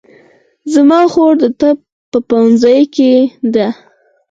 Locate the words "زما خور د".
0.73-1.45